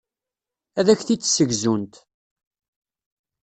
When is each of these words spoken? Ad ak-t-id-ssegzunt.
Ad 0.79 0.87
ak-t-id-ssegzunt. 0.93 1.95